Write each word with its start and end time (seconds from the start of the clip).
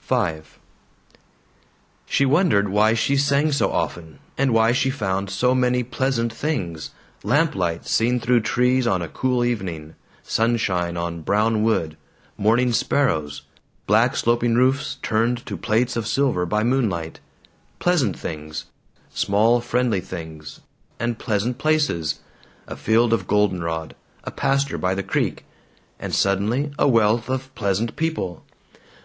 V 0.00 0.16
She 2.04 2.26
wondered 2.26 2.70
why 2.70 2.92
she 2.94 3.16
sang 3.16 3.52
so 3.52 3.70
often, 3.70 4.18
and 4.36 4.52
why 4.52 4.72
she 4.72 4.90
found 4.90 5.30
so 5.30 5.54
many 5.54 5.84
pleasant 5.84 6.32
things 6.32 6.90
lamplight 7.22 7.86
seen 7.86 8.18
though 8.18 8.40
trees 8.40 8.88
on 8.88 9.00
a 9.00 9.06
cool 9.08 9.44
evening, 9.44 9.94
sunshine 10.24 10.96
on 10.96 11.20
brown 11.22 11.62
wood, 11.62 11.96
morning 12.36 12.72
sparrows, 12.72 13.42
black 13.86 14.16
sloping 14.16 14.56
roofs 14.56 14.96
turned 15.02 15.46
to 15.46 15.56
plates 15.56 15.94
of 15.96 16.08
silver 16.08 16.44
by 16.44 16.64
moonlight. 16.64 17.20
Pleasant 17.78 18.18
things, 18.18 18.64
small 19.14 19.60
friendly 19.60 20.00
things, 20.00 20.62
and 20.98 21.16
pleasant 21.16 21.58
places 21.58 22.18
a 22.66 22.74
field 22.74 23.12
of 23.12 23.28
goldenrod, 23.28 23.94
a 24.24 24.32
pasture 24.32 24.78
by 24.78 24.96
the 24.96 25.04
creek 25.04 25.44
and 26.00 26.12
suddenly 26.12 26.72
a 26.76 26.88
wealth 26.88 27.28
of 27.28 27.54
pleasant 27.54 27.94
people. 27.94 28.44